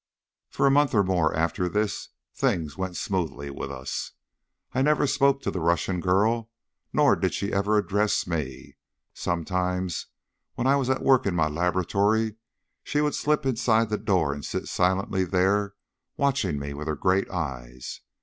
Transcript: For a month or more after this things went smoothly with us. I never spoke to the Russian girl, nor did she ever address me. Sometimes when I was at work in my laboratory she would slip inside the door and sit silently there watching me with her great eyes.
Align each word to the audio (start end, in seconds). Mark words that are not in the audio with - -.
For 0.49 0.65
a 0.65 0.71
month 0.71 0.95
or 0.95 1.03
more 1.03 1.31
after 1.35 1.69
this 1.69 2.09
things 2.33 2.75
went 2.75 2.97
smoothly 2.97 3.51
with 3.51 3.69
us. 3.71 4.13
I 4.73 4.81
never 4.81 5.05
spoke 5.05 5.43
to 5.43 5.51
the 5.51 5.59
Russian 5.59 5.99
girl, 6.01 6.49
nor 6.91 7.15
did 7.15 7.35
she 7.35 7.53
ever 7.53 7.77
address 7.77 8.25
me. 8.25 8.77
Sometimes 9.13 10.07
when 10.55 10.65
I 10.65 10.75
was 10.75 10.89
at 10.89 11.03
work 11.03 11.27
in 11.27 11.35
my 11.35 11.47
laboratory 11.49 12.33
she 12.83 12.99
would 13.01 13.13
slip 13.13 13.45
inside 13.45 13.89
the 13.91 13.97
door 13.99 14.33
and 14.33 14.43
sit 14.43 14.67
silently 14.67 15.23
there 15.23 15.75
watching 16.17 16.57
me 16.57 16.73
with 16.73 16.87
her 16.87 16.95
great 16.95 17.29
eyes. 17.29 18.01